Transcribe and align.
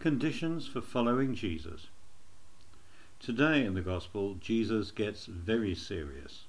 Conditions 0.00 0.66
for 0.66 0.80
following 0.80 1.34
Jesus. 1.34 1.88
Today 3.18 3.66
in 3.66 3.74
the 3.74 3.82
Gospel, 3.82 4.36
Jesus 4.40 4.90
gets 4.90 5.26
very 5.26 5.74
serious. 5.74 6.44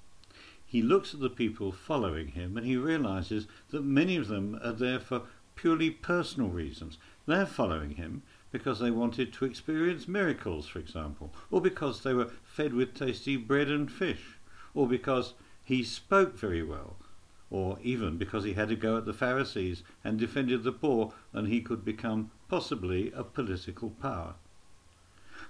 He 0.66 0.82
looks 0.82 1.14
at 1.14 1.20
the 1.20 1.30
people 1.30 1.74
following 1.74 2.30
him 2.30 2.56
and 2.56 2.66
he 2.66 2.78
realizes 2.78 3.48
that 3.72 3.84
many 3.84 4.16
of 4.16 4.30
them 4.30 4.58
are 4.64 4.72
there 4.72 5.02
for 5.02 5.24
purely 5.58 5.90
personal 5.90 6.48
reasons. 6.48 6.98
They're 7.26 7.46
following 7.46 7.96
him 7.96 8.22
because 8.54 8.80
they 8.80 8.90
wanted 8.90 9.34
to 9.34 9.44
experience 9.44 10.08
miracles, 10.08 10.66
for 10.66 10.80
example, 10.80 11.34
or 11.52 11.60
because 11.60 12.04
they 12.04 12.14
were 12.14 12.32
fed 12.46 12.74
with 12.74 12.94
tasty 12.94 13.36
bread 13.36 13.68
and 13.68 13.92
fish, 13.92 14.38
or 14.74 14.88
because 14.88 15.34
he 15.62 15.84
spoke 15.84 16.40
very 16.40 16.64
well, 16.64 16.96
or 17.52 17.78
even 17.84 18.18
because 18.18 18.46
he 18.46 18.54
had 18.54 18.72
a 18.72 18.76
go 18.76 18.98
at 18.98 19.06
the 19.06 19.14
Pharisees 19.14 19.84
and 20.04 20.18
defended 20.18 20.64
the 20.64 20.72
poor 20.72 21.14
and 21.34 21.48
he 21.48 21.62
could 21.62 21.84
become 21.84 22.32
possibly 22.48 23.12
a 23.14 23.24
political 23.24 23.90
power. 23.90 24.36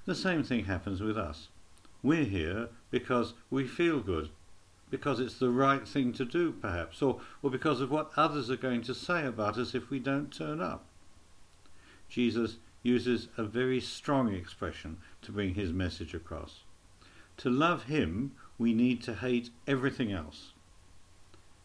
The 0.05 0.15
same 0.15 0.43
thing 0.43 0.65
happens 0.65 0.99
with 0.99 1.17
us. 1.17 1.49
We're 2.01 2.25
here 2.25 2.69
because 2.89 3.35
we 3.51 3.67
feel 3.67 3.99
good, 3.99 4.29
because 4.89 5.19
it's 5.19 5.37
the 5.37 5.51
right 5.51 5.87
thing 5.87 6.11
to 6.13 6.25
do, 6.25 6.51
perhaps, 6.51 7.03
or, 7.03 7.21
or 7.43 7.51
because 7.51 7.79
of 7.79 7.91
what 7.91 8.11
others 8.17 8.49
are 8.49 8.57
going 8.57 8.81
to 8.83 8.95
say 8.95 9.25
about 9.25 9.59
us 9.59 9.75
if 9.75 9.91
we 9.91 9.99
don't 9.99 10.33
turn 10.33 10.59
up. 10.59 10.85
Jesus 12.09 12.57
uses 12.81 13.27
a 13.37 13.43
very 13.43 13.79
strong 13.79 14.33
expression 14.33 14.97
to 15.21 15.31
bring 15.31 15.53
his 15.53 15.71
message 15.71 16.15
across. 16.15 16.61
To 17.37 17.49
love 17.49 17.83
him, 17.83 18.31
we 18.57 18.73
need 18.73 19.03
to 19.03 19.13
hate 19.13 19.51
everything 19.67 20.11
else. 20.11 20.53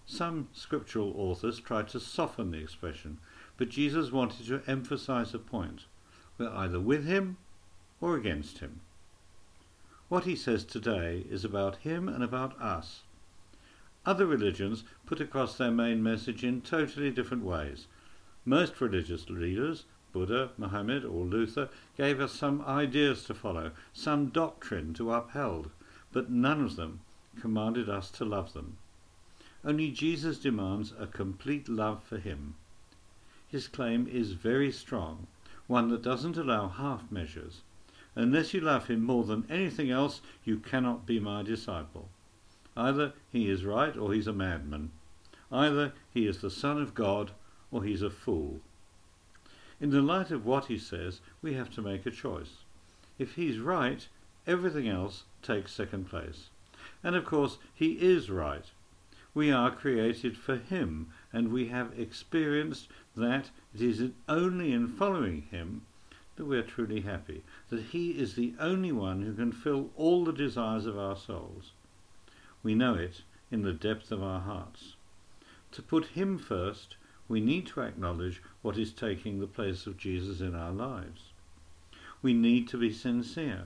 Some 0.08 0.48
scriptural 0.52 1.12
authors 1.16 1.58
tried 1.58 1.88
to 1.88 1.98
soften 1.98 2.52
the 2.52 2.58
expression, 2.58 3.18
but 3.56 3.68
Jesus 3.68 4.12
wanted 4.12 4.46
to 4.46 4.62
emphasize 4.70 5.34
a 5.34 5.38
point. 5.40 5.86
We're 6.38 6.48
either 6.48 6.78
with 6.78 7.04
him 7.04 7.38
or 8.00 8.16
against 8.16 8.58
him. 8.58 8.82
What 10.08 10.24
he 10.24 10.36
says 10.36 10.64
today 10.64 11.24
is 11.28 11.44
about 11.44 11.78
him 11.78 12.08
and 12.08 12.22
about 12.22 12.60
us. 12.60 13.02
Other 14.04 14.26
religions 14.26 14.84
put 15.06 15.20
across 15.20 15.56
their 15.56 15.72
main 15.72 16.04
message 16.04 16.44
in 16.44 16.60
totally 16.60 17.10
different 17.10 17.42
ways. 17.42 17.88
Most 18.44 18.80
religious 18.80 19.28
leaders, 19.28 19.86
Buddha, 20.12 20.50
Mohammed, 20.56 21.04
or 21.04 21.24
Luther, 21.24 21.68
gave 21.96 22.20
us 22.20 22.30
some 22.30 22.62
ideas 22.62 23.24
to 23.24 23.34
follow, 23.34 23.72
some 23.92 24.28
doctrine 24.28 24.94
to 24.94 25.12
uphold, 25.12 25.70
but 26.12 26.30
none 26.30 26.62
of 26.62 26.76
them 26.76 27.00
commanded 27.40 27.88
us 27.88 28.08
to 28.12 28.24
love 28.24 28.52
them. 28.52 28.76
Only 29.66 29.90
Jesus 29.90 30.38
demands 30.38 30.94
a 30.96 31.08
complete 31.08 31.68
love 31.68 32.04
for 32.04 32.18
him. 32.18 32.54
His 33.48 33.66
claim 33.66 34.06
is 34.06 34.30
very 34.30 34.70
strong, 34.70 35.26
one 35.66 35.88
that 35.88 36.02
doesn't 36.02 36.36
allow 36.36 36.68
half 36.68 37.10
measures. 37.10 37.62
Unless 38.14 38.54
you 38.54 38.60
love 38.60 38.86
him 38.86 39.02
more 39.02 39.24
than 39.24 39.44
anything 39.50 39.90
else, 39.90 40.20
you 40.44 40.58
cannot 40.58 41.04
be 41.04 41.18
my 41.18 41.42
disciple. 41.42 42.08
Either 42.76 43.12
he 43.32 43.50
is 43.50 43.64
right 43.64 43.96
or 43.96 44.14
he's 44.14 44.28
a 44.28 44.32
madman. 44.32 44.92
Either 45.50 45.92
he 46.14 46.28
is 46.28 46.40
the 46.40 46.50
Son 46.50 46.80
of 46.80 46.94
God 46.94 47.32
or 47.72 47.82
he's 47.82 48.02
a 48.02 48.10
fool. 48.10 48.60
In 49.80 49.90
the 49.90 50.00
light 50.00 50.30
of 50.30 50.46
what 50.46 50.66
he 50.66 50.78
says, 50.78 51.20
we 51.42 51.54
have 51.54 51.70
to 51.72 51.82
make 51.82 52.06
a 52.06 52.12
choice. 52.12 52.58
If 53.18 53.34
he's 53.34 53.58
right, 53.58 54.06
everything 54.46 54.86
else 54.86 55.24
takes 55.42 55.72
second 55.72 56.08
place. 56.08 56.50
And 57.02 57.16
of 57.16 57.24
course, 57.24 57.58
he 57.74 57.94
is 57.94 58.30
right. 58.30 58.66
We 59.36 59.52
are 59.52 59.70
created 59.70 60.34
for 60.38 60.56
Him, 60.56 61.08
and 61.30 61.52
we 61.52 61.68
have 61.68 61.92
experienced 61.98 62.88
that 63.14 63.50
it 63.74 63.82
is 63.82 64.10
only 64.30 64.72
in 64.72 64.88
following 64.88 65.42
Him 65.50 65.82
that 66.36 66.46
we 66.46 66.56
are 66.56 66.62
truly 66.62 67.02
happy, 67.02 67.42
that 67.68 67.82
He 67.92 68.12
is 68.12 68.34
the 68.34 68.54
only 68.58 68.92
one 68.92 69.20
who 69.20 69.34
can 69.34 69.52
fill 69.52 69.90
all 69.94 70.24
the 70.24 70.32
desires 70.32 70.86
of 70.86 70.98
our 70.98 71.16
souls. 71.16 71.72
We 72.62 72.74
know 72.74 72.94
it 72.94 73.24
in 73.50 73.60
the 73.60 73.74
depth 73.74 74.10
of 74.10 74.22
our 74.22 74.40
hearts. 74.40 74.94
To 75.72 75.82
put 75.82 76.06
Him 76.06 76.38
first, 76.38 76.96
we 77.28 77.42
need 77.42 77.66
to 77.66 77.82
acknowledge 77.82 78.40
what 78.62 78.78
is 78.78 78.90
taking 78.90 79.38
the 79.38 79.46
place 79.46 79.86
of 79.86 79.98
Jesus 79.98 80.40
in 80.40 80.54
our 80.54 80.72
lives. 80.72 81.32
We 82.22 82.32
need 82.32 82.68
to 82.68 82.78
be 82.78 82.90
sincere. 82.90 83.64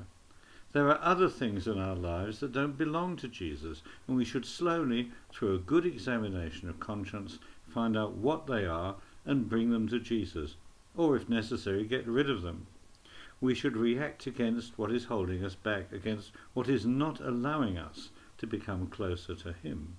There 0.72 0.88
are 0.88 1.00
other 1.03 1.28
things 1.28 1.66
in 1.66 1.78
our 1.78 1.97
lives 1.97 2.38
that 2.41 2.53
don't 2.53 2.78
belong 2.78 3.16
to 3.16 3.28
Jesus, 3.28 3.82
and 4.06 4.16
we 4.16 4.25
should 4.25 4.47
slowly, 4.47 5.10
through 5.32 5.54
a 5.54 5.58
good 5.58 5.84
examination 5.84 6.69
of 6.69 6.78
conscience, 6.78 7.41
find 7.69 7.97
out 7.97 8.14
what 8.14 8.47
they 8.47 8.66
are 8.66 8.97
and 9.25 9.48
bring 9.48 9.70
them 9.70 9.88
to 9.88 9.98
Jesus, 9.98 10.56
or 10.97 11.16
if 11.16 11.28
necessary, 11.28 11.84
get 11.84 12.06
rid 12.06 12.30
of 12.30 12.42
them. 12.42 12.69
We 13.41 13.54
should 13.54 13.76
react 13.76 14.26
against 14.26 14.78
what 14.78 14.92
is 14.92 15.06
holding 15.06 15.44
us 15.44 15.56
back, 15.56 15.92
against 15.92 16.30
what 16.54 16.69
is 16.69 16.86
not 16.86 17.20
allowing 17.20 17.76
us 17.76 18.10
to 18.38 18.47
become 18.47 18.86
closer 18.86 19.34
to 19.34 19.53
Him. 19.53 19.97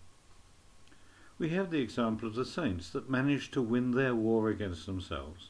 We 1.38 1.50
have 1.50 1.72
the 1.72 1.82
example 1.82 2.28
of 2.28 2.36
the 2.36 2.46
saints 2.46 2.92
that 2.92 3.10
managed 3.10 3.52
to 3.54 3.62
win 3.62 3.92
their 3.92 4.16
war 4.16 4.50
against 4.50 4.86
themselves. 4.86 5.50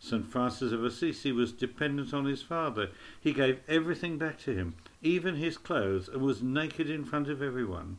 St. 0.00 0.24
Francis 0.24 0.70
of 0.70 0.84
Assisi 0.84 1.32
was 1.32 1.50
dependent 1.52 2.14
on 2.14 2.24
his 2.24 2.40
father. 2.40 2.90
He 3.20 3.32
gave 3.32 3.58
everything 3.66 4.16
back 4.16 4.38
to 4.40 4.54
him, 4.54 4.76
even 5.02 5.34
his 5.34 5.58
clothes, 5.58 6.08
and 6.08 6.22
was 6.22 6.40
naked 6.40 6.88
in 6.88 7.04
front 7.04 7.28
of 7.28 7.42
everyone. 7.42 7.98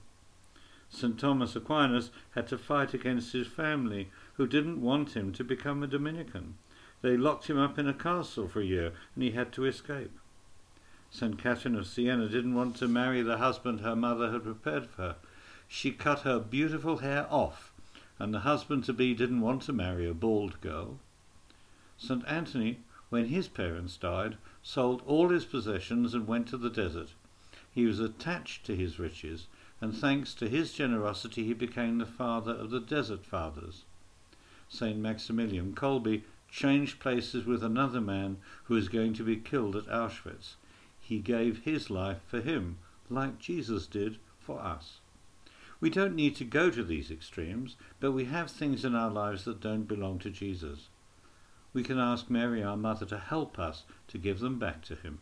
St. 0.89 1.19
Thomas 1.19 1.57
Aquinas 1.57 2.09
had 2.31 2.47
to 2.47 2.57
fight 2.57 2.93
against 2.93 3.33
his 3.33 3.47
family, 3.47 4.09
who 4.35 4.47
didn't 4.47 4.81
want 4.81 5.15
him 5.15 5.33
to 5.33 5.43
become 5.43 5.83
a 5.83 5.87
Dominican. 5.87 6.55
They 7.01 7.17
locked 7.17 7.49
him 7.49 7.57
up 7.57 7.77
in 7.77 7.87
a 7.87 7.93
castle 7.93 8.47
for 8.47 8.61
a 8.61 8.65
year, 8.65 8.93
and 9.13 9.23
he 9.23 9.31
had 9.31 9.51
to 9.53 9.65
escape. 9.65 10.17
St. 11.11 11.37
Catherine 11.37 11.75
of 11.75 11.85
Siena 11.85 12.29
didn't 12.29 12.55
want 12.55 12.77
to 12.77 12.87
marry 12.87 13.21
the 13.21 13.39
husband 13.39 13.81
her 13.81 13.95
mother 13.95 14.31
had 14.31 14.43
prepared 14.43 14.87
for 14.87 15.01
her. 15.01 15.15
She 15.67 15.91
cut 15.91 16.21
her 16.21 16.39
beautiful 16.39 16.99
hair 16.99 17.27
off, 17.29 17.73
and 18.17 18.33
the 18.33 18.39
husband 18.39 18.85
to 18.85 18.93
be 18.93 19.13
didn't 19.13 19.41
want 19.41 19.63
to 19.63 19.73
marry 19.73 20.07
a 20.07 20.13
bald 20.13 20.61
girl. 20.61 20.99
St. 22.01 22.23
Anthony, 22.27 22.79
when 23.09 23.25
his 23.25 23.49
parents 23.49 23.97
died, 23.97 24.37
sold 24.63 25.01
all 25.05 25.27
his 25.27 25.43
possessions 25.43 26.13
and 26.13 26.27
went 26.27 26.47
to 26.47 26.55
the 26.55 26.69
desert. 26.69 27.09
He 27.69 27.85
was 27.85 27.99
attached 27.99 28.65
to 28.65 28.75
his 28.75 28.99
riches, 28.99 29.47
and 29.81 29.93
thanks 29.93 30.33
to 30.35 30.47
his 30.47 30.71
generosity, 30.71 31.43
he 31.43 31.53
became 31.53 31.97
the 31.97 32.05
father 32.05 32.53
of 32.53 32.69
the 32.69 32.79
Desert 32.79 33.25
Fathers. 33.25 33.83
St. 34.69 34.97
Maximilian 34.97 35.75
Kolbe 35.75 36.23
changed 36.49 37.01
places 37.01 37.45
with 37.45 37.61
another 37.65 37.99
man 37.99 38.37
who 38.63 38.75
was 38.75 38.87
going 38.87 39.13
to 39.15 39.23
be 39.25 39.35
killed 39.35 39.75
at 39.75 39.87
Auschwitz. 39.87 40.55
He 41.01 41.19
gave 41.19 41.63
his 41.63 41.89
life 41.89 42.21
for 42.25 42.39
him, 42.39 42.77
like 43.09 43.39
Jesus 43.39 43.85
did 43.87 44.19
for 44.39 44.61
us. 44.61 45.01
We 45.81 45.89
don't 45.89 46.15
need 46.15 46.37
to 46.37 46.45
go 46.45 46.69
to 46.69 46.83
these 46.83 47.11
extremes, 47.11 47.75
but 47.99 48.13
we 48.13 48.23
have 48.23 48.49
things 48.49 48.85
in 48.85 48.95
our 48.95 49.11
lives 49.11 49.43
that 49.43 49.59
don't 49.59 49.83
belong 49.83 50.19
to 50.19 50.29
Jesus 50.29 50.87
we 51.73 51.83
can 51.83 51.99
ask 51.99 52.29
Mary, 52.29 52.63
our 52.63 52.77
mother, 52.77 53.05
to 53.05 53.17
help 53.17 53.59
us 53.59 53.83
to 54.07 54.17
give 54.17 54.39
them 54.39 54.57
back 54.57 54.83
to 54.85 54.95
him. 54.95 55.19